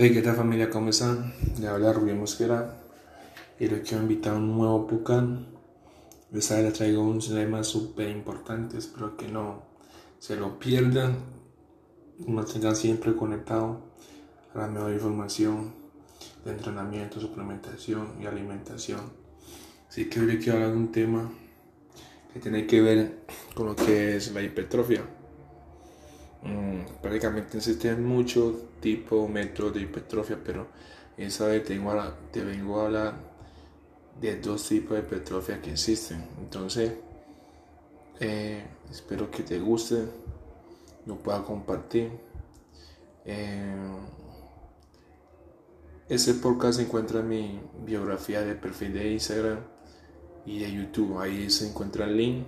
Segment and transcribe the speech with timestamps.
[0.00, 0.70] Hey, ¿qué tal familia?
[0.70, 1.34] ¿Cómo están?
[1.60, 2.72] Le habla Rubén Mosquera
[3.58, 5.48] y les quiero invitar a un nuevo Pucan.
[6.32, 9.64] Esta vez les traigo un tema súper importante, espero que no
[10.20, 11.16] se lo pierdan.
[12.28, 13.90] Mantengan siempre conectado
[14.54, 15.72] a la mejor información
[16.44, 19.00] de entrenamiento, suplementación y alimentación.
[19.88, 21.28] Así que hoy les quiero hablar de un tema
[22.32, 25.02] que tiene que ver con lo que es la hipertrofia.
[26.42, 30.68] Mm, prácticamente existen muchos tipos, métodos de hipertrofia, pero
[31.16, 33.14] esa vez te vengo a hablar
[34.20, 36.24] de dos tipos de hipertrofia que existen.
[36.38, 36.92] Entonces,
[38.20, 40.04] eh, espero que te guste,
[41.06, 42.10] lo puedas compartir.
[43.24, 43.76] Eh,
[46.08, 49.58] ese podcast se encuentra en mi biografía de perfil de Instagram
[50.46, 51.18] y de YouTube.
[51.18, 52.46] Ahí se encuentra el link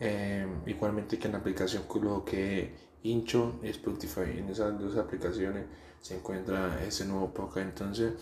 [0.00, 1.84] eh, igualmente que en la aplicación
[2.24, 2.72] que
[3.04, 4.38] Incho y Spotify.
[4.38, 5.66] En esas dos aplicaciones
[6.00, 7.68] se encuentra ese nuevo podcast.
[7.68, 8.12] Entonces,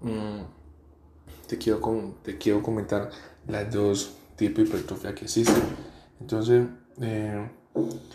[0.00, 0.40] mm,
[1.46, 3.10] te, quiero te quiero comentar
[3.46, 5.62] las dos tipos de hipertrofia que existen.
[6.20, 6.66] Entonces,
[7.00, 7.48] eh,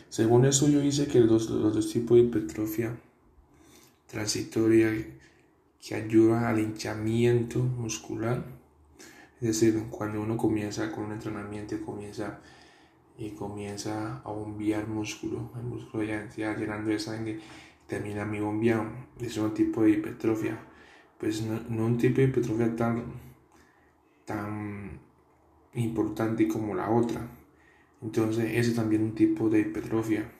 [0.09, 2.97] según eso, yo dice que los, los dos tipos de hipertrofia
[4.07, 4.91] transitoria
[5.81, 8.43] que ayuda al hinchamiento muscular.
[9.39, 12.39] Es decir, cuando uno comienza con un entrenamiento, comienza
[13.17, 17.39] y comienza a bombear músculo, el músculo ya, llenando de sangre,
[17.87, 18.85] termina mi bombeado.
[19.19, 20.59] Es un tipo de hipertrofia,
[21.19, 23.03] pues no, un tipo de hipertrofia tan,
[24.25, 24.99] tan
[25.73, 27.27] importante como la otra.
[28.01, 30.31] Entonces, ese también es un tipo de hipertrofia.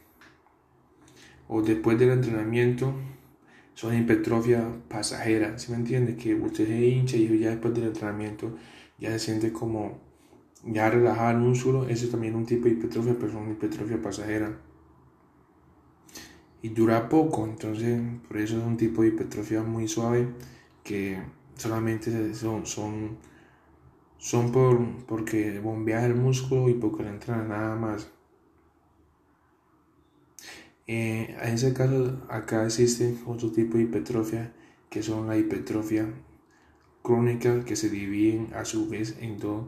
[1.48, 2.94] O después del entrenamiento,
[3.74, 6.16] son hipertrofia pasajera, ¿sí me entiende?
[6.16, 8.56] Que usted se hincha y ya después del entrenamiento
[8.98, 10.11] ya se siente como
[10.64, 14.60] ya relajar el músculo, ese es un tipo de hipertrofia, pero es una hipertrofia pasajera.
[16.62, 20.28] Y dura poco, entonces por eso es un tipo de hipertrofia muy suave
[20.84, 21.20] que
[21.56, 23.18] solamente son, son,
[24.18, 28.12] son por, porque bombea el músculo y porque no entra nada más.
[30.86, 34.54] Eh, en ese caso, acá existe otro tipo de hipertrofia
[34.90, 36.14] que son la hipertrofia
[37.02, 39.68] crónica que se dividen a su vez en dos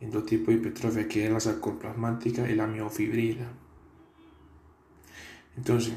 [0.00, 3.46] en dos tipos de hipertrofia, que es la sarcoplasmática y la miofibrila.
[5.56, 5.92] Entonces,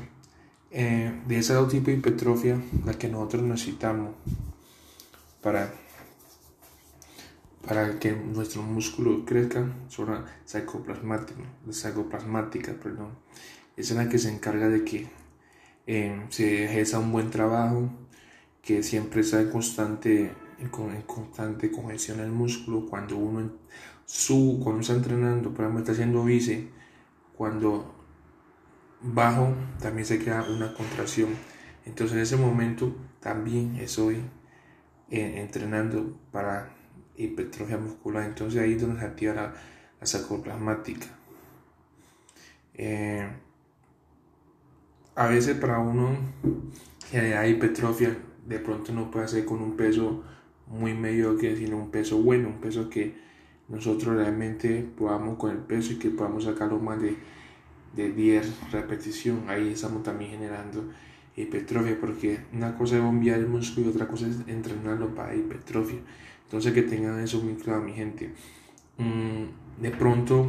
[0.72, 4.16] eh, de esos dos tipos de hipertrofia, la que nosotros necesitamos
[5.42, 5.74] para,
[7.66, 13.12] para que nuestro músculo crezca son las sarcoplasmáticas, perdón.
[13.78, 15.08] Esa es la que se encarga de que
[15.88, 17.90] eh, se ejerza un buen trabajo,
[18.62, 20.31] que siempre sea constante
[20.63, 23.51] en, constante congestión el músculo cuando uno
[24.06, 26.69] su cuando está entrenando por ejemplo está haciendo bici
[27.35, 27.94] cuando
[29.03, 31.29] bajo también se queda una contracción.
[31.85, 34.22] Entonces en ese momento también estoy
[35.09, 36.74] eh, entrenando para
[37.18, 38.24] hipertrofia muscular.
[38.24, 39.53] Entonces ahí es donde se activa la,
[40.00, 41.07] la sarcoplasmática.
[42.75, 43.30] Eh,
[45.16, 46.18] a veces para uno
[47.12, 50.24] que hay hipertrofia de pronto no puede hacer con un peso
[50.68, 53.16] muy mediocre, sino un peso bueno, un peso que
[53.69, 57.16] nosotros realmente podamos con el peso y que podamos sacarlo más de,
[57.96, 59.47] de 10 repeticiones.
[59.47, 60.84] Ahí estamos también generando
[61.35, 66.00] hipertrofia, porque una cosa es bombear el músculo y otra cosa es entrenarlo para hipertrofia.
[66.44, 68.31] Entonces que tengan eso muy claro, mi gente.
[68.97, 70.47] Mm, de pronto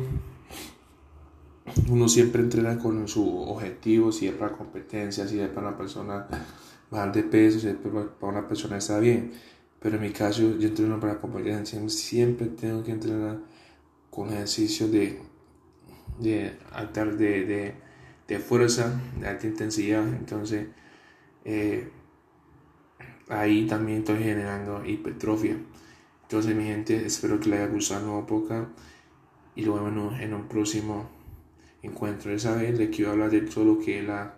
[1.88, 6.26] uno siempre entrena con su objetivo, si es para competencia, si es para una persona
[6.90, 9.32] bajar de peso, si es para una persona está bien
[9.84, 11.78] pero en mi caso, yo entreno para competencia.
[11.90, 13.38] Siempre tengo que entrenar
[14.08, 15.20] con ejercicios de,
[16.18, 17.74] de, alta, de,
[18.26, 20.08] de, fuerza, de alta intensidad.
[20.08, 20.68] Entonces,
[21.44, 21.90] eh,
[23.28, 25.58] ahí también estoy generando hipertrofia.
[26.22, 28.68] Entonces, mi gente, espero que les haya gustado el nuevo podcast
[29.54, 31.10] y lo vemos en un próximo
[31.82, 32.32] encuentro.
[32.32, 34.36] Esa vez les quiero hablar de todo lo que es la,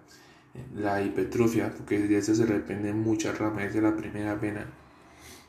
[0.75, 3.67] la hipertrofia, porque de eso se depende muchas ramas.
[3.67, 4.67] es la primera pena